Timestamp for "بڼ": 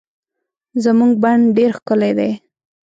1.23-1.37